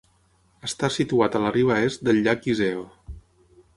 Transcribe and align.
Està 0.67 0.87
situat 0.95 1.37
a 1.39 1.41
la 1.45 1.51
riba 1.57 1.77
est 1.91 2.03
del 2.09 2.25
llac 2.29 2.49
Iseo. 2.55 2.83